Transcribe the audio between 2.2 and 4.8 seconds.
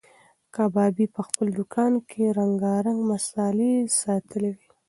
رنګارنګ مسالې ساتلې وې.